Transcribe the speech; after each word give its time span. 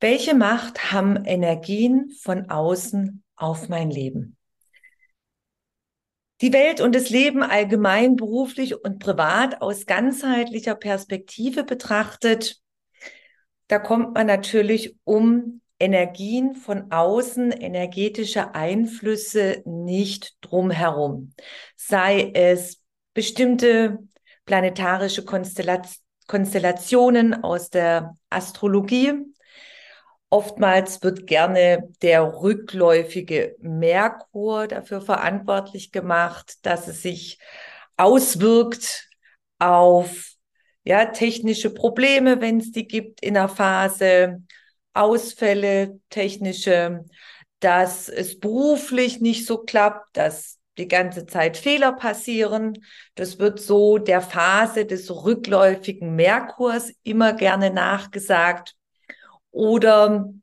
Welche 0.00 0.34
Macht 0.34 0.92
haben 0.92 1.24
Energien 1.24 2.10
von 2.22 2.50
außen 2.50 3.24
auf 3.34 3.70
mein 3.70 3.90
Leben? 3.90 4.36
Die 6.42 6.52
Welt 6.52 6.82
und 6.82 6.94
das 6.94 7.08
Leben 7.08 7.42
allgemein, 7.42 8.16
beruflich 8.16 8.84
und 8.84 8.98
privat 8.98 9.62
aus 9.62 9.86
ganzheitlicher 9.86 10.74
Perspektive 10.74 11.64
betrachtet, 11.64 12.60
da 13.68 13.78
kommt 13.78 14.12
man 14.14 14.26
natürlich 14.26 14.96
um 15.04 15.62
Energien 15.78 16.54
von 16.54 16.92
außen, 16.92 17.52
energetische 17.52 18.54
Einflüsse 18.54 19.62
nicht 19.64 20.36
drumherum. 20.42 21.32
Sei 21.74 22.32
es 22.34 22.82
bestimmte 23.14 24.00
planetarische 24.44 25.24
Konstellationen 25.24 27.42
aus 27.42 27.70
der 27.70 28.14
Astrologie, 28.28 29.14
Oftmals 30.36 31.02
wird 31.02 31.26
gerne 31.26 31.88
der 32.02 32.42
rückläufige 32.42 33.56
Merkur 33.58 34.66
dafür 34.66 35.00
verantwortlich 35.00 35.92
gemacht, 35.92 36.58
dass 36.60 36.88
es 36.88 37.00
sich 37.00 37.38
auswirkt 37.96 39.08
auf 39.58 40.32
ja, 40.84 41.06
technische 41.06 41.72
Probleme, 41.72 42.42
wenn 42.42 42.60
es 42.60 42.70
die 42.70 42.86
gibt 42.86 43.22
in 43.22 43.32
der 43.32 43.48
Phase, 43.48 44.42
Ausfälle, 44.92 46.00
technische, 46.10 47.06
dass 47.60 48.10
es 48.10 48.38
beruflich 48.38 49.22
nicht 49.22 49.46
so 49.46 49.56
klappt, 49.56 50.18
dass 50.18 50.58
die 50.76 50.86
ganze 50.86 51.24
Zeit 51.24 51.56
Fehler 51.56 51.92
passieren. 51.92 52.84
Das 53.14 53.38
wird 53.38 53.58
so 53.58 53.96
der 53.96 54.20
Phase 54.20 54.84
des 54.84 55.10
rückläufigen 55.10 56.14
Merkurs 56.14 56.92
immer 57.04 57.32
gerne 57.32 57.70
nachgesagt 57.70 58.76
oder 59.56 60.34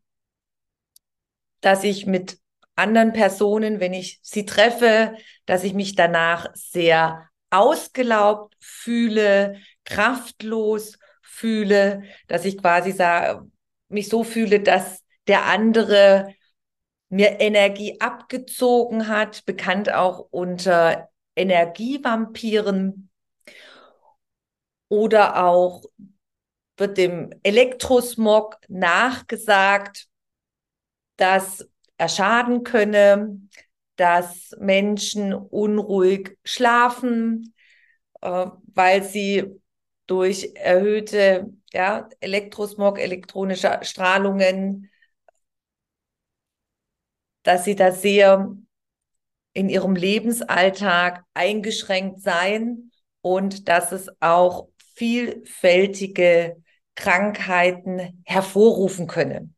dass 1.61 1.83
ich 1.83 2.07
mit 2.07 2.39
anderen 2.75 3.13
Personen, 3.13 3.79
wenn 3.79 3.93
ich 3.93 4.19
sie 4.23 4.43
treffe, 4.43 5.15
dass 5.45 5.63
ich 5.63 5.75
mich 5.75 5.93
danach 5.93 6.47
sehr 6.55 7.29
ausgelaugt 7.51 8.55
fühle, 8.59 9.59
kraftlos 9.85 10.97
fühle, 11.21 12.01
dass 12.27 12.43
ich 12.43 12.57
quasi 12.57 12.95
mich 13.87 14.09
so 14.09 14.23
fühle, 14.23 14.61
dass 14.61 15.03
der 15.27 15.45
andere 15.45 16.33
mir 17.09 17.39
Energie 17.39 18.01
abgezogen 18.01 19.09
hat, 19.09 19.45
bekannt 19.45 19.93
auch 19.93 20.27
unter 20.31 21.09
Energievampiren. 21.35 23.11
Oder 24.89 25.43
auch 25.45 25.83
wird 26.77 26.97
dem 26.97 27.29
Elektrosmog 27.43 28.57
nachgesagt, 28.67 30.07
dass 31.17 31.67
er 31.97 32.09
schaden 32.09 32.63
könne, 32.63 33.39
dass 33.95 34.55
Menschen 34.59 35.33
unruhig 35.33 36.37
schlafen, 36.43 37.53
äh, 38.21 38.47
weil 38.73 39.03
sie 39.03 39.61
durch 40.07 40.51
erhöhte 40.55 41.53
ja, 41.71 42.09
Elektrosmog, 42.19 42.99
elektronische 42.99 43.79
Strahlungen, 43.83 44.89
dass 47.43 47.65
sie 47.65 47.75
da 47.75 47.91
sehr 47.91 48.55
in 49.53 49.69
ihrem 49.69 49.95
Lebensalltag 49.95 51.23
eingeschränkt 51.33 52.21
seien 52.21 52.91
und 53.21 53.67
dass 53.67 53.91
es 53.91 54.09
auch 54.19 54.69
vielfältige 54.95 56.62
Krankheiten 56.95 58.21
hervorrufen 58.25 59.07
können. 59.07 59.55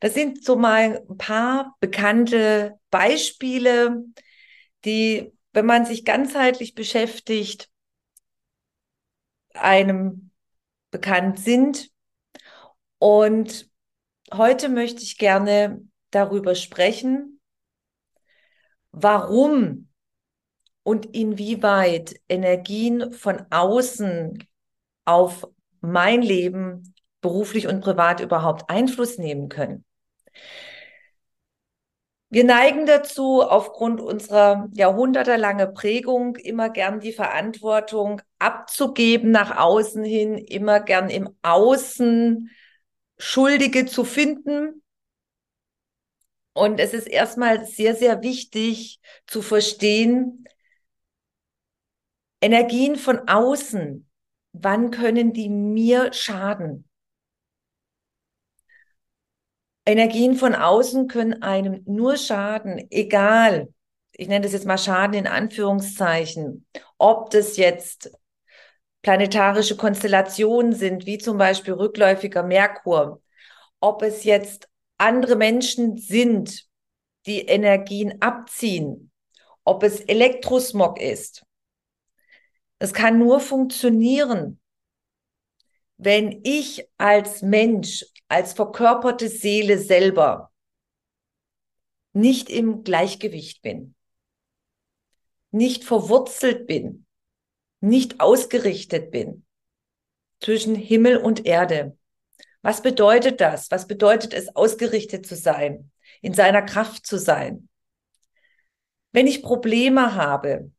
Das 0.00 0.14
sind 0.14 0.44
so 0.44 0.56
mal 0.56 1.02
ein 1.08 1.16
paar 1.18 1.76
bekannte 1.80 2.78
Beispiele, 2.90 4.04
die, 4.84 5.32
wenn 5.52 5.66
man 5.66 5.86
sich 5.86 6.04
ganzheitlich 6.04 6.74
beschäftigt, 6.74 7.70
einem 9.54 10.30
bekannt 10.90 11.38
sind. 11.38 11.90
Und 12.98 13.70
heute 14.32 14.68
möchte 14.68 15.02
ich 15.02 15.18
gerne 15.18 15.82
darüber 16.10 16.54
sprechen, 16.54 17.40
warum 18.92 19.88
und 20.82 21.06
inwieweit 21.06 22.20
Energien 22.28 23.12
von 23.12 23.44
außen 23.50 24.46
auf 25.04 25.48
mein 25.84 26.22
Leben 26.22 26.94
beruflich 27.20 27.66
und 27.66 27.80
privat 27.80 28.20
überhaupt 28.20 28.68
Einfluss 28.68 29.18
nehmen 29.18 29.48
können. 29.48 29.84
Wir 32.34 32.42
neigen 32.42 32.84
dazu, 32.84 33.42
aufgrund 33.42 34.00
unserer 34.00 34.68
jahrhundertelange 34.72 35.68
Prägung 35.68 36.34
immer 36.34 36.68
gern 36.68 36.98
die 36.98 37.12
Verantwortung 37.12 38.20
abzugeben 38.40 39.30
nach 39.30 39.56
außen 39.56 40.02
hin, 40.02 40.36
immer 40.36 40.80
gern 40.80 41.10
im 41.10 41.30
Außen 41.42 42.50
Schuldige 43.18 43.86
zu 43.86 44.04
finden. 44.04 44.82
Und 46.54 46.80
es 46.80 46.92
ist 46.92 47.06
erstmal 47.06 47.66
sehr, 47.66 47.94
sehr 47.94 48.22
wichtig 48.22 49.00
zu 49.26 49.40
verstehen, 49.40 50.44
Energien 52.40 52.96
von 52.96 53.28
außen 53.28 54.08
wann 54.54 54.90
können 54.90 55.32
die 55.32 55.48
mir 55.48 56.12
schaden? 56.12 56.88
Energien 59.84 60.36
von 60.36 60.54
außen 60.54 61.08
können 61.08 61.42
einem 61.42 61.82
nur 61.84 62.16
schaden, 62.16 62.86
egal, 62.90 63.68
ich 64.12 64.28
nenne 64.28 64.44
das 64.44 64.52
jetzt 64.52 64.64
mal 64.64 64.78
Schaden 64.78 65.14
in 65.14 65.26
Anführungszeichen, 65.26 66.66
ob 66.96 67.30
das 67.30 67.58
jetzt 67.58 68.12
planetarische 69.02 69.76
Konstellationen 69.76 70.72
sind, 70.72 71.04
wie 71.04 71.18
zum 71.18 71.36
Beispiel 71.36 71.74
rückläufiger 71.74 72.42
Merkur, 72.42 73.20
ob 73.80 74.02
es 74.02 74.24
jetzt 74.24 74.68
andere 74.96 75.36
Menschen 75.36 75.98
sind, 75.98 76.64
die 77.26 77.40
Energien 77.40 78.22
abziehen, 78.22 79.10
ob 79.64 79.82
es 79.82 80.00
Elektrosmog 80.00 80.98
ist, 81.00 81.44
es 82.84 82.92
kann 82.92 83.18
nur 83.18 83.40
funktionieren, 83.40 84.60
wenn 85.96 86.42
ich 86.44 86.86
als 86.98 87.40
Mensch, 87.40 88.04
als 88.28 88.52
verkörperte 88.52 89.28
Seele 89.28 89.78
selber 89.78 90.52
nicht 92.12 92.50
im 92.50 92.84
Gleichgewicht 92.84 93.62
bin, 93.62 93.94
nicht 95.50 95.82
verwurzelt 95.84 96.66
bin, 96.66 97.06
nicht 97.80 98.20
ausgerichtet 98.20 99.10
bin 99.10 99.46
zwischen 100.40 100.74
Himmel 100.74 101.16
und 101.16 101.46
Erde. 101.46 101.96
Was 102.60 102.82
bedeutet 102.82 103.40
das? 103.40 103.70
Was 103.70 103.86
bedeutet 103.86 104.34
es, 104.34 104.54
ausgerichtet 104.54 105.26
zu 105.26 105.36
sein, 105.36 105.90
in 106.20 106.34
seiner 106.34 106.62
Kraft 106.62 107.06
zu 107.06 107.18
sein? 107.18 107.70
Wenn 109.12 109.26
ich 109.26 109.42
Probleme 109.42 110.16
habe, 110.16 110.70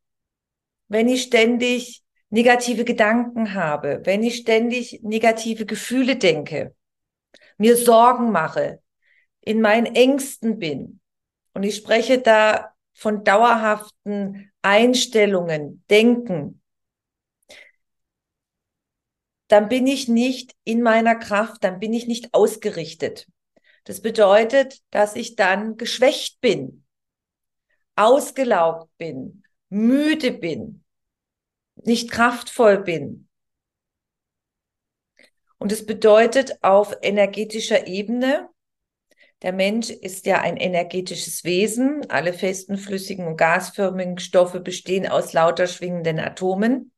wenn 0.87 1.09
ich 1.09 1.23
ständig 1.23 2.04
negative 2.29 2.85
Gedanken 2.85 3.53
habe, 3.53 4.01
wenn 4.03 4.23
ich 4.23 4.37
ständig 4.37 5.01
negative 5.03 5.65
Gefühle 5.65 6.15
denke, 6.15 6.75
mir 7.57 7.77
Sorgen 7.77 8.31
mache, 8.31 8.81
in 9.41 9.61
meinen 9.61 9.95
Ängsten 9.95 10.59
bin. 10.59 10.99
Und 11.53 11.63
ich 11.63 11.75
spreche 11.75 12.19
da 12.19 12.73
von 12.93 13.23
dauerhaften 13.23 14.51
Einstellungen, 14.61 15.83
Denken. 15.89 16.61
Dann 19.47 19.69
bin 19.69 19.85
ich 19.85 20.07
nicht 20.07 20.55
in 20.63 20.81
meiner 20.81 21.15
Kraft, 21.15 21.63
dann 21.63 21.79
bin 21.79 21.93
ich 21.93 22.07
nicht 22.07 22.33
ausgerichtet. 22.33 23.27
Das 23.83 24.01
bedeutet, 24.01 24.81
dass 24.89 25.15
ich 25.15 25.35
dann 25.35 25.77
geschwächt 25.77 26.41
bin, 26.41 26.85
ausgelaugt 27.95 28.89
bin, 28.97 29.43
müde 29.69 30.31
bin, 30.31 30.84
nicht 31.75 32.11
kraftvoll 32.11 32.79
bin. 32.79 33.27
Und 35.57 35.71
es 35.71 35.85
bedeutet 35.85 36.63
auf 36.63 36.95
energetischer 37.01 37.87
Ebene, 37.87 38.49
der 39.41 39.53
Mensch 39.53 39.89
ist 39.89 40.25
ja 40.25 40.41
ein 40.41 40.57
energetisches 40.57 41.43
Wesen. 41.43 42.09
Alle 42.09 42.33
festen, 42.33 42.77
flüssigen 42.77 43.27
und 43.27 43.37
gasförmigen 43.37 44.17
Stoffe 44.17 44.59
bestehen 44.59 45.07
aus 45.07 45.33
lauter 45.33 45.67
schwingenden 45.67 46.19
Atomen 46.19 46.91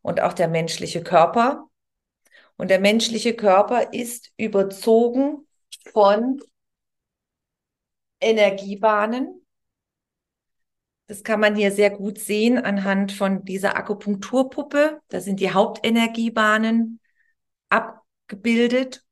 und 0.00 0.20
auch 0.20 0.32
der 0.32 0.48
menschliche 0.48 1.02
Körper. 1.02 1.68
Und 2.56 2.70
der 2.70 2.80
menschliche 2.80 3.34
Körper 3.34 3.92
ist 3.92 4.32
überzogen 4.36 5.46
von 5.92 6.40
Energiebahnen. 8.20 9.39
Das 11.10 11.24
kann 11.24 11.40
man 11.40 11.56
hier 11.56 11.72
sehr 11.72 11.90
gut 11.90 12.20
sehen 12.20 12.56
anhand 12.56 13.10
von 13.10 13.44
dieser 13.44 13.76
Akupunkturpuppe. 13.76 15.00
Da 15.08 15.20
sind 15.20 15.40
die 15.40 15.50
Hauptenergiebahnen 15.50 17.00
abgebildet 17.68 19.02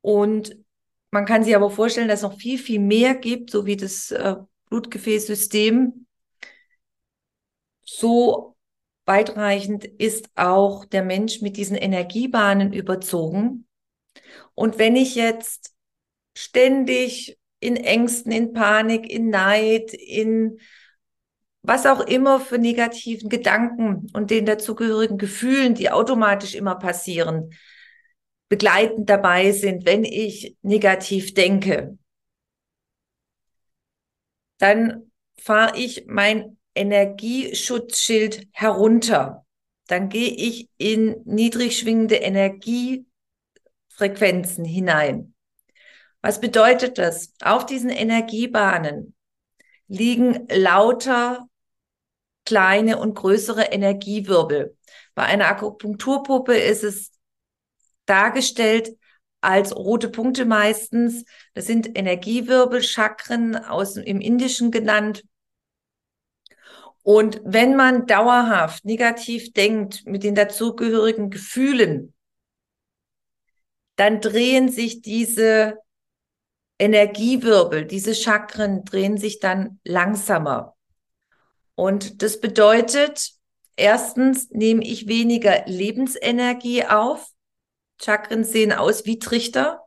und 0.00 0.56
man 1.10 1.26
kann 1.26 1.44
sich 1.44 1.54
aber 1.54 1.68
vorstellen, 1.68 2.08
dass 2.08 2.20
es 2.20 2.22
noch 2.22 2.38
viel, 2.38 2.56
viel 2.56 2.80
mehr 2.80 3.14
gibt, 3.14 3.50
so 3.50 3.66
wie 3.66 3.76
das 3.76 4.10
äh, 4.10 4.36
Blutgefäßsystem. 4.70 6.06
So 7.82 8.56
weitreichend 9.04 9.84
ist 9.84 10.30
auch 10.36 10.86
der 10.86 11.04
Mensch 11.04 11.42
mit 11.42 11.58
diesen 11.58 11.76
Energiebahnen 11.76 12.72
überzogen. 12.72 13.66
Und 14.54 14.78
wenn 14.78 14.96
ich 14.96 15.14
jetzt 15.14 15.74
ständig 16.34 17.38
in 17.60 17.76
Ängsten, 17.76 18.32
in 18.32 18.54
Panik, 18.54 19.10
in 19.10 19.28
Neid, 19.28 19.92
in 19.92 20.58
was 21.66 21.86
auch 21.86 22.00
immer 22.00 22.40
für 22.40 22.58
negativen 22.58 23.30
Gedanken 23.30 24.06
und 24.12 24.30
den 24.30 24.44
dazugehörigen 24.44 25.16
Gefühlen, 25.16 25.74
die 25.74 25.90
automatisch 25.90 26.54
immer 26.54 26.74
passieren, 26.74 27.54
begleitend 28.50 29.08
dabei 29.08 29.52
sind, 29.52 29.86
wenn 29.86 30.04
ich 30.04 30.58
negativ 30.60 31.32
denke, 31.32 31.96
dann 34.58 35.10
fahre 35.38 35.78
ich 35.78 36.04
mein 36.06 36.58
Energieschutzschild 36.74 38.46
herunter. 38.52 39.46
Dann 39.86 40.10
gehe 40.10 40.30
ich 40.30 40.68
in 40.76 41.16
niedrig 41.24 41.78
schwingende 41.78 42.16
Energiefrequenzen 42.16 44.66
hinein. 44.66 45.34
Was 46.20 46.42
bedeutet 46.42 46.98
das? 46.98 47.32
Auf 47.42 47.64
diesen 47.64 47.88
Energiebahnen 47.90 49.14
liegen 49.88 50.46
lauter 50.50 51.48
kleine 52.44 52.98
und 52.98 53.14
größere 53.14 53.64
Energiewirbel. 53.64 54.76
Bei 55.14 55.24
einer 55.24 55.46
Akupunkturpuppe 55.48 56.56
ist 56.56 56.84
es 56.84 57.12
dargestellt 58.06 58.96
als 59.40 59.74
rote 59.76 60.08
Punkte 60.08 60.44
meistens. 60.44 61.24
Das 61.54 61.66
sind 61.66 61.96
Energiewirbel, 61.96 62.82
Chakren 62.82 63.56
aus 63.56 63.96
im 63.96 64.20
Indischen 64.20 64.70
genannt. 64.70 65.24
Und 67.02 67.42
wenn 67.44 67.76
man 67.76 68.06
dauerhaft 68.06 68.84
negativ 68.86 69.52
denkt 69.52 70.06
mit 70.06 70.24
den 70.24 70.34
dazugehörigen 70.34 71.28
Gefühlen, 71.28 72.14
dann 73.96 74.20
drehen 74.20 74.70
sich 74.70 75.02
diese 75.02 75.78
Energiewirbel, 76.78 77.84
diese 77.84 78.14
Chakren 78.14 78.84
drehen 78.84 79.18
sich 79.18 79.38
dann 79.38 79.78
langsamer. 79.84 80.73
Und 81.74 82.22
das 82.22 82.40
bedeutet, 82.40 83.32
erstens 83.76 84.50
nehme 84.50 84.84
ich 84.84 85.08
weniger 85.08 85.64
Lebensenergie 85.66 86.84
auf, 86.84 87.30
Chakren 88.00 88.44
sehen 88.44 88.72
aus 88.72 89.06
wie 89.06 89.18
Trichter. 89.18 89.80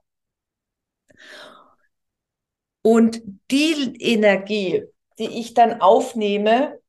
Und 2.81 3.21
die 3.51 3.95
Energie, 3.99 4.83
die 5.19 5.39
ich 5.39 5.53
dann 5.53 5.81
aufnehme, 5.81 6.79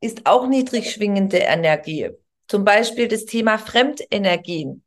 ist 0.00 0.26
auch 0.26 0.48
niedrig 0.48 0.90
schwingende 0.92 1.38
Energie. 1.38 2.10
Zum 2.48 2.64
Beispiel 2.64 3.08
das 3.08 3.24
Thema 3.24 3.58
Fremdenergien. 3.58 4.84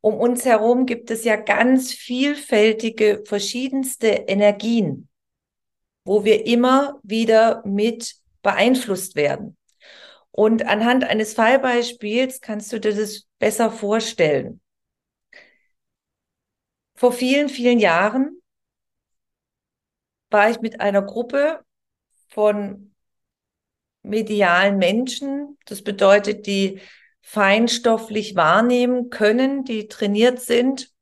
Um 0.00 0.14
uns 0.14 0.46
herum 0.46 0.86
gibt 0.86 1.10
es 1.10 1.24
ja 1.24 1.36
ganz 1.36 1.92
vielfältige, 1.92 3.22
verschiedenste 3.26 4.08
Energien, 4.08 5.09
wo 6.10 6.24
wir 6.24 6.44
immer 6.44 6.98
wieder 7.04 7.64
mit 7.64 8.16
beeinflusst 8.42 9.14
werden. 9.14 9.56
Und 10.32 10.66
anhand 10.66 11.04
eines 11.04 11.34
Fallbeispiels 11.34 12.40
kannst 12.40 12.72
du 12.72 12.80
dir 12.80 12.96
das 12.96 13.28
besser 13.38 13.70
vorstellen. 13.70 14.60
Vor 16.96 17.12
vielen, 17.12 17.48
vielen 17.48 17.78
Jahren 17.78 18.42
war 20.30 20.50
ich 20.50 20.60
mit 20.60 20.80
einer 20.80 21.00
Gruppe 21.00 21.64
von 22.26 22.92
medialen 24.02 24.78
Menschen, 24.78 25.58
das 25.64 25.82
bedeutet, 25.82 26.44
die 26.48 26.80
feinstofflich 27.20 28.34
wahrnehmen 28.34 29.10
können, 29.10 29.62
die 29.62 29.86
trainiert 29.86 30.40
sind, 30.40 30.92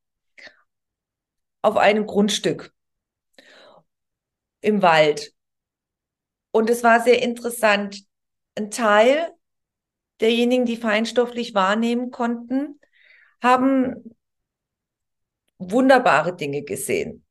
auf 1.63 1.79
einem 1.79 2.05
Grundstück 2.05 2.75
im 4.61 4.83
Wald. 4.83 5.33
Und 6.51 6.71
es 6.71 6.83
war 6.83 7.01
sehr 7.01 7.23
interessant 7.23 8.05
ein 8.57 8.71
Teil 8.71 9.33
derjenigen, 10.21 10.65
die 10.65 10.77
feinstofflich 10.77 11.55
wahrnehmen 11.55 12.11
konnten, 12.11 12.81
haben 13.41 14.17
wunderbare 15.59 16.35
Dinge 16.35 16.63
gesehen. 16.63 17.25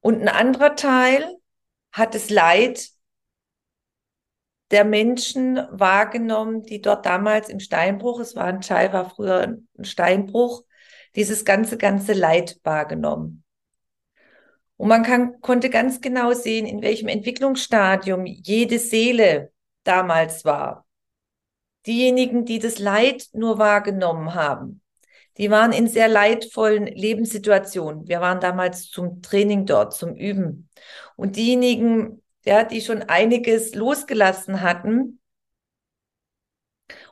Und 0.00 0.20
ein 0.20 0.28
anderer 0.28 0.76
Teil 0.76 1.36
hat 1.92 2.14
das 2.14 2.30
Leid 2.30 2.90
der 4.70 4.84
Menschen 4.84 5.56
wahrgenommen, 5.70 6.62
die 6.62 6.80
dort 6.80 7.06
damals 7.06 7.48
im 7.48 7.60
Steinbruch, 7.60 8.20
es 8.20 8.34
war 8.34 8.46
ein 8.46 8.60
Teil, 8.60 8.92
war 8.92 9.08
früher 9.08 9.42
ein 9.42 9.84
Steinbruch, 9.84 10.64
dieses 11.14 11.44
ganze, 11.44 11.78
ganze 11.78 12.12
Leid 12.12 12.58
wahrgenommen. 12.64 13.43
Und 14.76 14.88
man 14.88 15.02
kann, 15.02 15.40
konnte 15.40 15.70
ganz 15.70 16.00
genau 16.00 16.32
sehen, 16.32 16.66
in 16.66 16.82
welchem 16.82 17.08
Entwicklungsstadium 17.08 18.26
jede 18.26 18.78
Seele 18.78 19.52
damals 19.84 20.44
war. 20.44 20.86
Diejenigen, 21.86 22.44
die 22.44 22.58
das 22.58 22.78
Leid 22.78 23.28
nur 23.32 23.58
wahrgenommen 23.58 24.34
haben, 24.34 24.80
die 25.36 25.50
waren 25.50 25.72
in 25.72 25.88
sehr 25.88 26.08
leidvollen 26.08 26.86
Lebenssituationen. 26.86 28.08
Wir 28.08 28.20
waren 28.20 28.40
damals 28.40 28.88
zum 28.90 29.20
Training 29.20 29.66
dort, 29.66 29.92
zum 29.92 30.14
Üben. 30.14 30.68
Und 31.16 31.36
diejenigen, 31.36 32.22
ja, 32.44 32.62
die 32.62 32.80
schon 32.80 33.02
einiges 33.02 33.74
losgelassen 33.74 34.60
hatten 34.60 35.20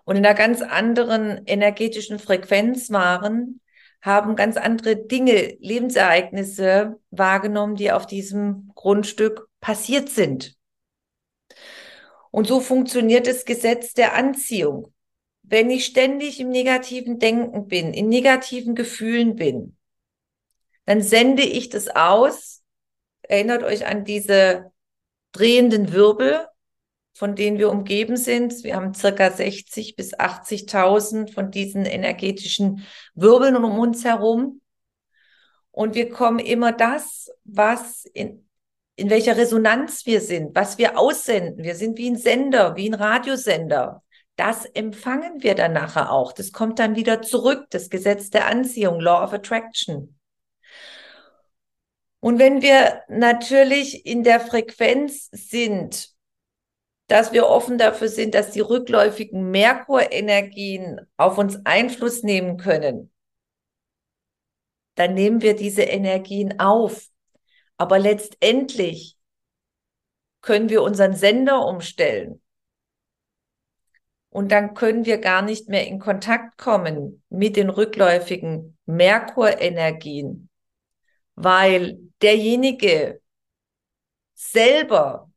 und 0.04 0.16
in 0.16 0.24
einer 0.24 0.36
ganz 0.36 0.62
anderen 0.62 1.42
energetischen 1.46 2.18
Frequenz 2.18 2.90
waren, 2.90 3.60
haben 4.02 4.34
ganz 4.34 4.56
andere 4.56 4.96
Dinge, 4.96 5.56
Lebensereignisse 5.60 7.00
wahrgenommen, 7.10 7.76
die 7.76 7.92
auf 7.92 8.06
diesem 8.06 8.72
Grundstück 8.74 9.48
passiert 9.60 10.08
sind. 10.08 10.56
Und 12.32 12.48
so 12.48 12.60
funktioniert 12.60 13.26
das 13.26 13.44
Gesetz 13.44 13.94
der 13.94 14.14
Anziehung. 14.14 14.92
Wenn 15.42 15.70
ich 15.70 15.84
ständig 15.84 16.40
im 16.40 16.48
negativen 16.48 17.18
Denken 17.18 17.68
bin, 17.68 17.94
in 17.94 18.08
negativen 18.08 18.74
Gefühlen 18.74 19.36
bin, 19.36 19.76
dann 20.84 21.00
sende 21.00 21.42
ich 21.42 21.68
das 21.68 21.88
aus. 21.88 22.62
Erinnert 23.22 23.62
euch 23.62 23.86
an 23.86 24.04
diese 24.04 24.72
drehenden 25.30 25.92
Wirbel, 25.92 26.46
von 27.12 27.34
denen 27.34 27.58
wir 27.58 27.70
umgeben 27.70 28.16
sind. 28.16 28.64
Wir 28.64 28.76
haben 28.76 28.94
circa 28.94 29.30
60 29.30 29.96
bis 29.96 30.14
80.000 30.14 31.32
von 31.32 31.50
diesen 31.50 31.84
energetischen 31.84 32.86
Wirbeln 33.14 33.56
um 33.56 33.78
uns 33.78 34.04
herum. 34.04 34.60
Und 35.70 35.94
wir 35.94 36.10
kommen 36.10 36.38
immer 36.38 36.72
das, 36.72 37.30
was 37.44 38.04
in, 38.06 38.48
in 38.96 39.10
welcher 39.10 39.36
Resonanz 39.36 40.06
wir 40.06 40.20
sind, 40.20 40.54
was 40.54 40.78
wir 40.78 40.98
aussenden. 40.98 41.64
Wir 41.64 41.74
sind 41.74 41.98
wie 41.98 42.10
ein 42.10 42.16
Sender, 42.16 42.76
wie 42.76 42.88
ein 42.88 42.94
Radiosender. 42.94 44.02
Das 44.36 44.64
empfangen 44.64 45.42
wir 45.42 45.54
dann 45.54 45.72
nachher 45.72 46.10
auch. 46.10 46.32
Das 46.32 46.52
kommt 46.52 46.78
dann 46.78 46.96
wieder 46.96 47.22
zurück, 47.22 47.66
das 47.70 47.90
Gesetz 47.90 48.30
der 48.30 48.46
Anziehung, 48.46 49.00
Law 49.00 49.24
of 49.24 49.32
Attraction. 49.32 50.18
Und 52.20 52.38
wenn 52.38 52.62
wir 52.62 53.02
natürlich 53.08 54.06
in 54.06 54.22
der 54.22 54.40
Frequenz 54.40 55.28
sind, 55.32 56.11
dass 57.12 57.34
wir 57.34 57.46
offen 57.46 57.76
dafür 57.76 58.08
sind, 58.08 58.34
dass 58.34 58.52
die 58.52 58.60
rückläufigen 58.60 59.50
Merkurenergien 59.50 60.98
auf 61.18 61.36
uns 61.36 61.60
Einfluss 61.66 62.22
nehmen 62.22 62.56
können, 62.56 63.12
dann 64.94 65.12
nehmen 65.12 65.42
wir 65.42 65.54
diese 65.54 65.82
Energien 65.82 66.58
auf. 66.58 67.08
Aber 67.76 67.98
letztendlich 67.98 69.18
können 70.40 70.70
wir 70.70 70.82
unseren 70.82 71.14
Sender 71.14 71.66
umstellen. 71.66 72.40
Und 74.30 74.50
dann 74.50 74.72
können 74.72 75.04
wir 75.04 75.18
gar 75.18 75.42
nicht 75.42 75.68
mehr 75.68 75.86
in 75.86 75.98
Kontakt 75.98 76.56
kommen 76.56 77.22
mit 77.28 77.56
den 77.56 77.68
rückläufigen 77.68 78.78
Merkurenergien, 78.86 80.48
weil 81.34 81.98
derjenige 82.22 83.20
selber 84.32 85.31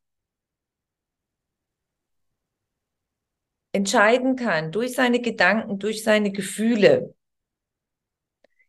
entscheiden 3.76 4.38
kann 4.38 4.72
durch 4.72 4.94
seine 4.94 5.20
Gedanken, 5.20 5.80
durch 5.80 6.02
seine 6.02 6.32
Gefühle, 6.32 7.14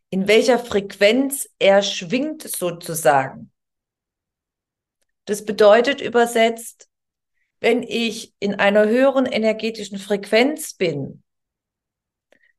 in 0.09 0.27
welcher 0.27 0.59
Frequenz 0.59 1.49
er 1.59 1.81
schwingt 1.81 2.43
sozusagen. 2.43 3.49
Das 5.23 5.45
bedeutet 5.45 6.01
übersetzt, 6.01 6.89
wenn 7.61 7.83
ich 7.83 8.33
in 8.39 8.55
einer 8.55 8.85
höheren 8.89 9.25
energetischen 9.25 9.97
Frequenz 9.97 10.73
bin, 10.73 11.23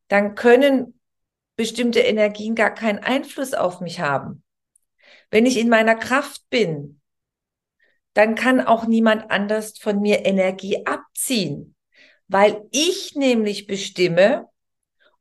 dann 0.09 0.35
können 0.35 0.99
bestimmte 1.55 2.01
Energien 2.01 2.55
gar 2.55 2.73
keinen 2.73 2.99
Einfluss 2.99 3.53
auf 3.53 3.83
mich 3.83 4.01
haben. 4.01 4.43
Wenn 5.31 5.45
ich 5.45 5.59
in 5.59 5.69
meiner 5.69 5.97
Kraft 5.97 6.49
bin, 6.49 7.03
dann 8.15 8.35
kann 8.35 8.63
auch 8.63 8.87
niemand 8.87 9.31
anders 9.31 9.79
von 9.79 10.01
mir 10.01 10.25
Energie 10.25 10.87
abziehen, 10.87 11.75
weil 12.29 12.63
ich 12.71 13.15
nämlich 13.15 13.67
bestimme, 13.67 14.47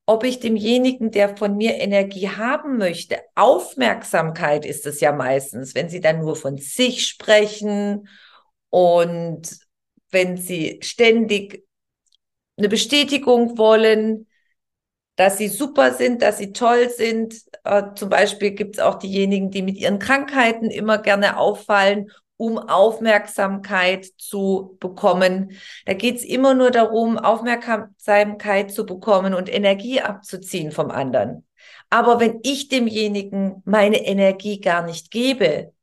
ob 0.06 0.24
ich 0.24 0.40
demjenigen, 0.40 1.12
der 1.12 1.36
von 1.36 1.58
mir 1.58 1.76
Energie 1.76 2.30
haben 2.30 2.78
möchte, 2.78 3.18
Aufmerksamkeit 3.36 4.66
ist 4.66 4.86
es 4.86 5.02
ja 5.02 5.12
meistens, 5.12 5.76
wenn 5.76 5.90
sie 5.90 6.00
dann 6.00 6.20
nur 6.20 6.36
von 6.36 6.58
sich 6.58 7.08
sprechen 7.08 8.08
und 8.70 9.58
wenn 10.10 10.38
sie 10.38 10.80
ständig 10.82 11.66
eine 12.58 12.70
Bestätigung 12.70 13.58
wollen, 13.58 14.28
dass 15.18 15.38
sie 15.38 15.48
super 15.48 15.94
sind, 15.94 16.22
dass 16.22 16.38
sie 16.38 16.54
toll 16.54 16.90
sind. 16.90 17.36
Äh, 17.64 17.84
zum 17.96 18.10
Beispiel 18.10 18.52
gibt 18.52 18.78
es 18.78 18.82
auch 18.82 18.96
diejenigen, 18.96 19.52
die 19.52 19.62
mit 19.62 19.78
ihren 19.78 20.00
Krankheiten 20.00 20.70
immer 20.70 21.00
gerne 21.00 21.38
auffallen 21.38 22.12
um 22.38 22.60
Aufmerksamkeit 22.60 24.06
zu 24.18 24.78
bekommen. 24.80 25.58
Da 25.86 25.94
geht 25.94 26.18
es 26.18 26.24
immer 26.24 26.54
nur 26.54 26.72
darum, 26.72 27.18
Aufmerksamkeit 27.18 28.72
zu 28.72 28.86
bekommen 28.86 29.34
und 29.34 29.54
Energie 29.54 30.02
abzuziehen 30.02 30.72
vom 30.72 30.92
anderen. 30.92 31.46
Aber 31.90 32.20
wenn 32.20 32.40
ich 32.44 32.70
demjenigen 32.70 33.62
meine 33.66 34.06
Energie 34.06 34.62
gar 34.62 34.86
nicht 34.86 35.10
gebe, 35.12 35.74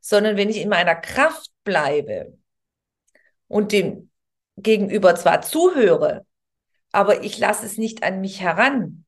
sondern 0.00 0.36
wenn 0.36 0.48
ich 0.48 0.58
in 0.58 0.68
meiner 0.68 0.94
Kraft 0.94 1.50
bleibe 1.64 2.38
und 3.48 3.72
dem 3.72 4.10
Gegenüber 4.56 5.16
zwar 5.16 5.42
zuhöre, 5.42 6.24
aber 6.92 7.24
ich 7.24 7.38
lasse 7.38 7.66
es 7.66 7.78
nicht 7.78 8.04
an 8.04 8.20
mich 8.20 8.40
heran. 8.40 9.04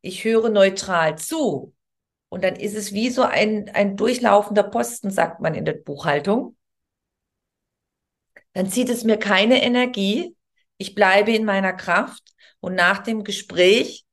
Ich 0.00 0.24
höre 0.24 0.50
neutral 0.50 1.16
zu 1.16 1.74
und 2.28 2.44
dann 2.44 2.56
ist 2.56 2.74
es 2.74 2.92
wie 2.92 3.10
so 3.10 3.22
ein, 3.22 3.70
ein 3.70 3.96
durchlaufender 3.96 4.62
Posten, 4.62 5.10
sagt 5.10 5.40
man 5.40 5.54
in 5.54 5.64
der 5.64 5.72
Buchhaltung. 5.72 6.56
Dann 8.52 8.70
zieht 8.70 8.90
es 8.90 9.04
mir 9.04 9.18
keine 9.18 9.62
Energie. 9.62 10.36
Ich 10.76 10.94
bleibe 10.94 11.32
in 11.32 11.44
meiner 11.44 11.72
Kraft. 11.72 12.22
Und 12.60 12.74
nach 12.74 12.98
dem 12.98 13.24
Gespräch 13.24 14.04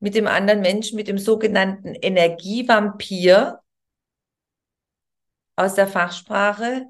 mit 0.00 0.14
dem 0.14 0.26
anderen 0.26 0.60
Menschen, 0.60 0.96
mit 0.96 1.08
dem 1.08 1.18
sogenannten 1.18 1.94
Energievampir 1.94 3.60
aus 5.56 5.74
der 5.74 5.88
Fachsprache, 5.88 6.86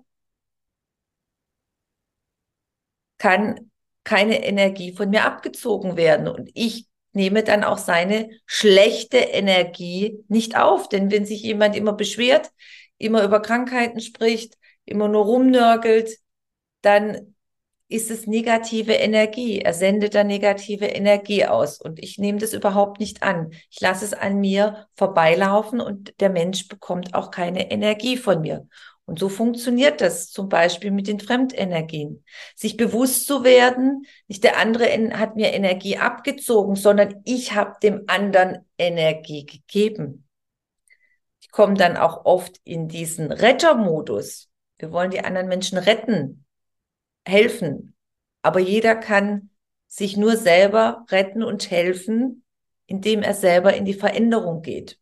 kann 3.19 3.71
keine 4.05 4.45
Energie 4.45 4.93
von 4.93 5.11
mir 5.11 5.25
abgezogen 5.25 5.97
werden. 5.97 6.29
Und 6.29 6.51
ich 6.55 6.86
nehme 7.17 7.43
dann 7.43 7.65
auch 7.65 7.79
seine 7.79 8.31
schlechte 8.45 9.17
Energie 9.17 10.23
nicht 10.29 10.57
auf. 10.57 10.89
Denn 10.89 11.11
wenn 11.11 11.27
sich 11.27 11.43
jemand 11.43 11.75
immer 11.75 11.95
beschwert, 11.95 12.51
immer 12.99 13.25
über 13.25 13.41
Krankheiten 13.41 14.01
spricht, 14.01 14.55
immer 14.85 15.09
nur 15.09 15.25
rumnörgelt, 15.25 16.19
dann 16.83 17.35
ist 17.89 18.11
es 18.11 18.27
negative 18.27 18.93
Energie. 18.93 19.61
Er 19.61 19.73
sendet 19.73 20.15
da 20.15 20.25
negative 20.25 20.87
Energie 20.87 21.47
aus. 21.47 21.81
Und 21.81 21.99
ich 22.01 22.19
nehme 22.19 22.39
das 22.39 22.53
überhaupt 22.53 23.01
nicht 23.01 23.23
an. 23.23 23.51
Ich 23.71 23.81
lasse 23.81 24.05
es 24.05 24.13
an 24.13 24.39
mir 24.41 24.87
vorbeilaufen 24.95 25.81
und 25.81 26.21
der 26.21 26.31
Mensch 26.31 26.69
bekommt 26.69 27.15
auch 27.15 27.31
keine 27.31 27.71
Energie 27.71 28.17
von 28.17 28.43
mir. 28.43 28.69
Und 29.07 29.21
so 29.21 29.29
funktioniert 29.29 30.01
das 30.01 30.31
zum 30.31 30.49
Beispiel 30.49 30.91
mit 30.91 31.07
den 31.07 31.21
Fremdenergien. 31.21 32.25
Sich 32.57 32.77
bewusst 32.77 33.27
zu 33.27 33.45
werden, 33.45 34.05
nicht 34.27 34.43
der 34.43 34.59
andere 34.59 34.87
hat 35.17 35.37
mir 35.37 35.53
Energie 35.53 35.97
abgezogen, 35.97 36.75
sondern 36.75 37.23
ich 37.25 37.55
habe 37.55 37.77
dem 37.81 38.03
anderen 38.09 38.67
Energie 38.79 39.47
gegeben. 39.47 40.27
Ich 41.41 41.53
komme 41.53 41.75
dann 41.75 41.97
auch 41.97 42.25
oft 42.25 42.61
in 42.65 42.89
diesen 42.89 43.31
Rettermodus. 43.31 44.49
Wir 44.79 44.91
wollen 44.91 45.13
die 45.13 45.25
anderen 45.25 45.47
Menschen 45.47 45.79
retten, 45.79 46.45
helfen. 47.25 47.95
Aber 48.43 48.59
jeder 48.59 48.97
kann 48.97 49.51
sich 49.87 50.17
nur 50.17 50.37
selber 50.37 51.07
retten 51.11 51.45
und 51.45 51.71
helfen, 51.71 52.45
indem 52.87 53.23
er 53.23 53.35
selber 53.35 53.75
in 53.75 53.85
die 53.85 53.95
Veränderung 53.95 54.63
geht. 54.63 54.99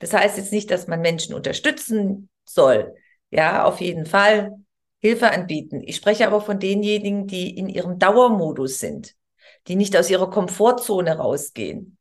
Das 0.00 0.12
heißt 0.12 0.36
jetzt 0.36 0.52
nicht, 0.52 0.70
dass 0.70 0.86
man 0.86 1.00
Menschen 1.00 1.34
unterstützen 1.34 2.28
soll. 2.44 2.94
Ja, 3.30 3.64
auf 3.64 3.80
jeden 3.80 4.06
Fall 4.06 4.52
Hilfe 5.00 5.30
anbieten. 5.30 5.82
Ich 5.84 5.96
spreche 5.96 6.26
aber 6.26 6.40
von 6.40 6.58
denjenigen, 6.58 7.26
die 7.26 7.56
in 7.56 7.68
ihrem 7.68 7.98
Dauermodus 7.98 8.78
sind, 8.78 9.14
die 9.68 9.76
nicht 9.76 9.96
aus 9.96 10.10
ihrer 10.10 10.30
Komfortzone 10.30 11.16
rausgehen, 11.18 11.98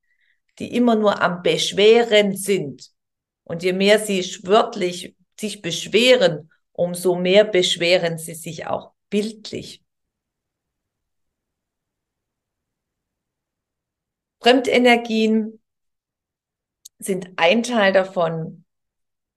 die 0.60 0.76
immer 0.76 0.96
nur 0.96 1.22
am 1.22 1.42
Beschweren 1.44 2.36
sind. 2.36 2.92
Und 3.44 3.64
je 3.64 3.74
mehr 3.74 4.00
sie 4.00 4.22
wörtlich 4.44 5.16
sich 5.40 5.62
beschweren, 5.62 6.52
umso 6.72 7.16
mehr 7.16 7.44
beschweren 7.46 8.18
sie 8.18 8.36
sich 8.36 8.68
auch 8.68 8.92
bildlich. 9.10 9.84
Fremdenergien 14.42 15.60
sind 17.00 17.30
ein 17.38 17.64
Teil 17.64 17.94
davon. 17.94 18.66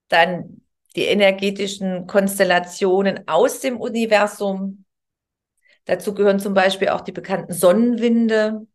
Dann 0.08 0.62
die 0.98 1.04
energetischen 1.04 2.08
Konstellationen 2.08 3.28
aus 3.28 3.60
dem 3.60 3.80
Universum. 3.80 4.84
Dazu 5.84 6.12
gehören 6.12 6.40
zum 6.40 6.54
Beispiel 6.54 6.88
auch 6.88 7.02
die 7.02 7.12
bekannten 7.12 7.52
Sonnenwinde, 7.52 8.66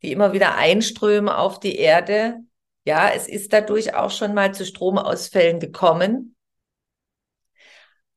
die 0.00 0.12
immer 0.12 0.32
wieder 0.32 0.54
einströmen 0.54 1.28
auf 1.28 1.60
die 1.60 1.76
Erde. 1.76 2.40
Ja, 2.86 3.10
es 3.10 3.28
ist 3.28 3.52
dadurch 3.52 3.94
auch 3.94 4.10
schon 4.10 4.32
mal 4.32 4.54
zu 4.54 4.64
Stromausfällen 4.64 5.60
gekommen. 5.60 6.36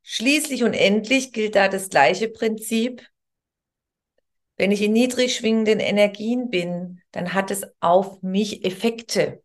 Schließlich 0.01 0.63
und 0.63 0.73
endlich 0.73 1.33
gilt 1.33 1.55
da 1.55 1.67
das 1.67 1.89
gleiche 1.89 2.29
Prinzip. 2.29 3.05
Wenn 4.55 4.71
ich 4.71 4.81
in 4.81 4.93
niedrig 4.93 5.35
schwingenden 5.35 5.81
Energien 5.81 6.49
bin, 6.49 7.01
dann 7.11 7.33
hat 7.33 7.51
es 7.51 7.65
auf 7.81 8.21
mich 8.21 8.63
Effekte. 8.63 9.43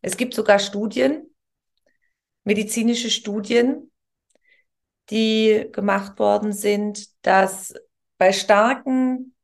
Es 0.00 0.16
gibt 0.16 0.34
sogar 0.34 0.58
Studien, 0.58 1.31
medizinische 2.44 3.10
Studien, 3.10 3.90
die 5.10 5.68
gemacht 5.72 6.18
worden 6.18 6.52
sind, 6.52 7.08
dass 7.24 7.74
bei 8.18 8.32
starken 8.32 9.34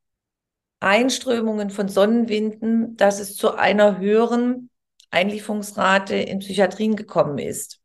Einströmungen 0.81 1.71
von 1.71 1.88
Sonnenwinden, 1.88 2.97
dass 2.97 3.19
es 3.21 3.37
zu 3.37 3.55
einer 3.55 3.99
höheren 3.99 4.71
Einlieferungsrate 5.11 6.14
in 6.17 6.38
Psychiatrien 6.38 6.95
gekommen 6.95 7.38
ist. 7.38 7.81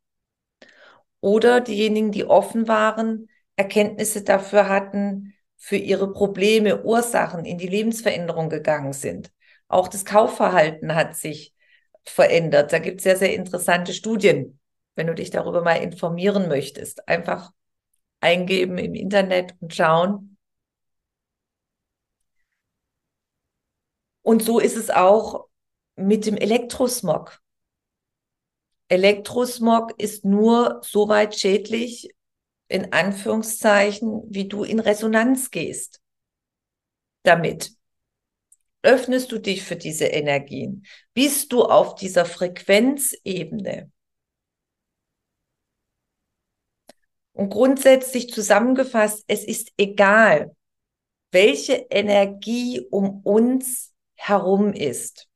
Oder 1.20 1.60
diejenigen, 1.60 2.12
die 2.12 2.24
offen 2.24 2.68
waren, 2.68 3.28
Erkenntnisse 3.56 4.22
dafür 4.22 4.68
hatten, 4.68 5.34
für 5.56 5.76
ihre 5.76 6.12
Probleme, 6.12 6.84
Ursachen 6.84 7.46
in 7.46 7.56
die 7.56 7.66
Lebensveränderung 7.66 8.50
gegangen 8.50 8.92
sind. 8.92 9.32
Auch 9.66 9.88
das 9.88 10.04
Kaufverhalten 10.04 10.94
hat 10.94 11.16
sich 11.16 11.54
verändert. 12.04 12.72
Da 12.72 12.78
gibt 12.78 12.98
es 12.98 13.04
sehr, 13.04 13.16
sehr 13.16 13.34
interessante 13.34 13.94
Studien 13.94 14.60
wenn 14.94 15.06
du 15.06 15.14
dich 15.14 15.30
darüber 15.30 15.62
mal 15.62 15.76
informieren 15.76 16.48
möchtest. 16.48 17.08
Einfach 17.08 17.52
eingeben 18.20 18.78
im 18.78 18.94
Internet 18.94 19.54
und 19.60 19.74
schauen. 19.74 20.36
Und 24.22 24.42
so 24.42 24.58
ist 24.58 24.76
es 24.76 24.90
auch 24.90 25.48
mit 25.96 26.26
dem 26.26 26.36
Elektrosmog. 26.36 27.40
Elektrosmog 28.88 29.92
ist 30.00 30.24
nur 30.24 30.80
so 30.82 31.08
weit 31.08 31.38
schädlich, 31.38 32.14
in 32.68 32.92
Anführungszeichen, 32.92 34.22
wie 34.28 34.48
du 34.48 34.64
in 34.64 34.80
Resonanz 34.80 35.50
gehst. 35.50 36.00
Damit 37.22 37.72
öffnest 38.82 39.32
du 39.32 39.38
dich 39.38 39.62
für 39.62 39.76
diese 39.76 40.06
Energien. 40.06 40.86
Bist 41.14 41.52
du 41.52 41.62
auf 41.64 41.94
dieser 41.94 42.24
Frequenzebene? 42.24 43.90
Und 47.34 47.50
grundsätzlich 47.50 48.32
zusammengefasst, 48.32 49.24
es 49.26 49.44
ist 49.44 49.72
egal, 49.76 50.56
welche 51.32 51.74
Energie 51.90 52.80
um 52.90 53.20
uns 53.22 53.92
herum 54.14 54.72
ist. 54.72 55.28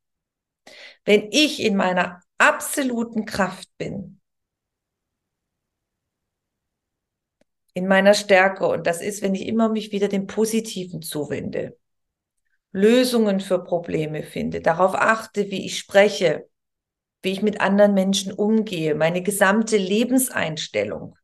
Wenn 1.04 1.28
ich 1.32 1.60
in 1.60 1.74
meiner 1.76 2.22
absoluten 2.38 3.24
Kraft 3.24 3.68
bin, 3.78 4.20
in 7.74 7.88
meiner 7.88 8.14
Stärke, 8.14 8.68
und 8.68 8.86
das 8.86 9.02
ist, 9.02 9.20
wenn 9.20 9.34
ich 9.34 9.46
immer 9.46 9.68
mich 9.68 9.90
wieder 9.90 10.06
dem 10.06 10.28
Positiven 10.28 11.02
zuwende, 11.02 11.76
Lösungen 12.70 13.40
für 13.40 13.64
Probleme 13.64 14.22
finde, 14.22 14.60
darauf 14.60 14.94
achte, 14.94 15.50
wie 15.50 15.66
ich 15.66 15.78
spreche, 15.78 16.48
wie 17.22 17.32
ich 17.32 17.42
mit 17.42 17.60
anderen 17.60 17.94
Menschen 17.94 18.32
umgehe, 18.32 18.94
meine 18.94 19.22
gesamte 19.22 19.76
Lebenseinstellung, 19.76 21.17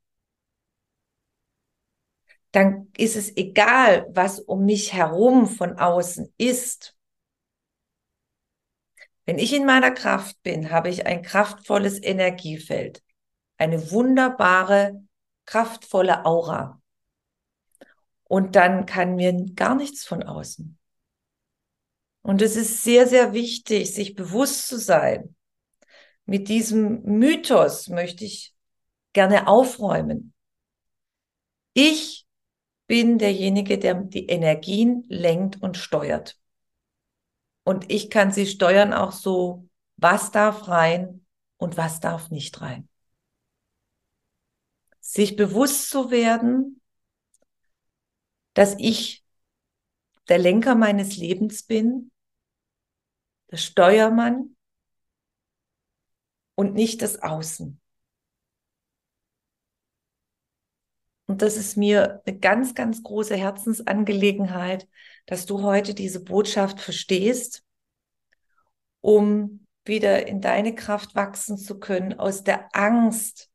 dann 2.55 2.89
ist 2.97 3.17
es 3.17 3.37
egal, 3.37 4.07
was 4.11 4.39
um 4.39 4.65
mich 4.65 4.93
herum 4.93 5.49
von 5.49 5.77
außen 5.77 6.33
ist. 6.39 6.97
Wenn 9.25 9.39
ich 9.39 9.53
in 9.53 9.67
meiner 9.67 9.91
Kraft 9.91 10.41
bin, 10.45 10.71
habe 10.71 10.89
ich 10.89 11.05
ein 11.05 11.23
kraftvolles 11.23 12.01
Energiefeld, 12.01 13.03
eine 13.57 13.91
wunderbare, 13.91 15.03
kraftvolle 15.47 16.25
Aura. 16.25 16.81
Und 18.23 18.55
dann 18.55 18.87
kann 18.87 19.17
mir 19.17 19.33
gar 19.57 19.75
nichts 19.75 20.05
von 20.05 20.23
außen. 20.23 20.79
Und 22.23 22.41
es 22.41 22.55
ist 22.55 22.85
sehr, 22.85 23.09
sehr 23.09 23.33
wichtig, 23.33 23.93
sich 23.93 24.15
bewusst 24.15 24.69
zu 24.69 24.79
sein, 24.79 25.35
mit 26.25 26.49
diesem 26.49 27.03
Mythos 27.03 27.89
möchte 27.89 28.25
ich 28.25 28.55
gerne 29.13 29.49
aufräumen. 29.49 30.33
Ich 31.73 32.24
bin 32.87 33.19
derjenige, 33.19 33.79
der 33.79 33.95
die 33.95 34.27
Energien 34.27 35.05
lenkt 35.09 35.61
und 35.63 35.77
steuert. 35.77 36.39
Und 37.65 37.91
ich 37.91 38.11
kann 38.11 38.31
sie 38.31 38.47
steuern 38.47 38.93
auch 38.93 39.13
so, 39.13 39.69
was 39.97 40.31
darf 40.31 40.69
rein 40.69 41.25
und 41.57 41.77
was 41.77 42.01
darf 42.01 42.31
nicht 42.31 42.61
rein. 42.61 42.89
Sich 45.01 45.37
bewusst 45.37 45.91
zu 45.91 46.11
werden, 46.11 46.81
dass 48.55 48.77
ich 48.79 49.25
der 50.29 50.39
Lenker 50.39 50.75
meines 50.75 51.17
Lebens 51.17 51.65
bin, 51.65 52.11
der 53.51 53.59
Steuermann 53.59 54.57
und 56.55 56.75
nicht 56.75 57.03
das 57.03 57.23
Außen. 57.23 57.81
Und 61.27 61.41
das 61.43 61.57
ist 61.57 61.77
mir 61.77 62.23
eine 62.27 62.39
ganz, 62.39 62.75
ganz 62.75 63.03
große 63.03 63.37
Herzensangelegenheit, 63.37 64.89
dass 65.27 65.47
du 65.47 65.63
heute 65.63 65.95
diese 65.95 66.23
Botschaft 66.23 66.81
verstehst, 66.81 67.65
um 69.01 69.67
wieder 69.85 70.27
in 70.27 70.41
deine 70.41 70.75
Kraft 70.75 71.15
wachsen 71.15 71.57
zu 71.57 71.79
können, 71.79 72.19
aus 72.19 72.45
der 72.45 72.75
Angst 72.75 73.51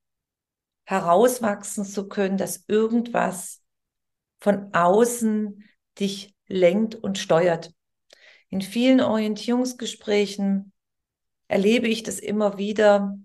herauswachsen 0.86 1.86
zu 1.86 2.08
können, 2.08 2.38
dass 2.38 2.66
irgendwas 2.68 3.62
von 4.40 4.74
außen 4.74 5.64
dich 6.00 6.36
lenkt 6.48 6.96
und 6.96 7.18
steuert. 7.18 7.74
In 8.50 8.62
vielen 8.62 9.02
Orientierungsgesprächen 9.02 10.72
erlebe 11.48 11.88
ich 11.88 12.02
das 12.02 12.20
immer 12.20 12.58
wieder, 12.58 13.18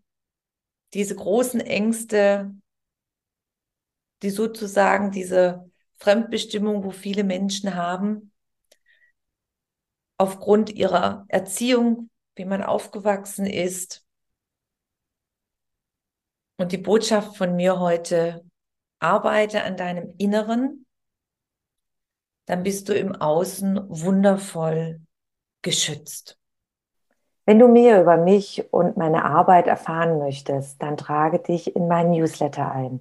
diese 0.93 1.17
großen 1.17 1.61
Ängste, 1.61 2.55
die 4.25 4.31
sozusagen 4.31 5.11
diese 5.11 5.71
Fremdbestimmung, 5.99 6.83
wo 6.83 6.91
viele 6.91 7.25
Menschen 7.25 7.75
haben, 7.75 8.33
aufgrund 10.17 10.71
ihrer 10.71 11.27
Erziehung, 11.29 12.09
wie 12.35 12.47
man 12.47 12.63
aufgewachsen 12.63 13.47
ist. 13.47 14.05
Und 16.57 16.73
die 16.73 16.79
Botschaft 16.79 17.37
von 17.37 17.55
mir 17.55 17.79
heute, 17.81 18.45
arbeite 18.99 19.63
an 19.63 19.77
deinem 19.77 20.15
Inneren, 20.17 20.87
dann 22.47 22.63
bist 22.63 22.89
du 22.89 22.95
im 22.95 23.15
Außen 23.15 23.79
wundervoll 23.89 25.01
geschützt. 25.61 26.39
Wenn 27.45 27.59
du 27.59 27.69
mehr 27.69 28.01
über 28.01 28.17
mich 28.17 28.73
und 28.73 28.97
meine 28.97 29.25
Arbeit 29.27 29.67
erfahren 29.67 30.19
möchtest, 30.19 30.81
dann 30.83 30.97
trage 30.97 31.41
dich 31.41 31.77
in 31.77 31.89
meinen 31.89 32.13
Newsletter 32.13 32.73
ein. 32.73 33.01